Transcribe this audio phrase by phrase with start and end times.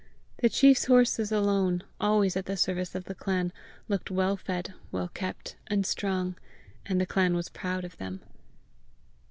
[0.39, 3.53] The chief's horses alone, always at the service of the clan,
[3.87, 6.37] looked well fed, well kept, and strong,
[6.87, 8.19] and the clan was proud of them.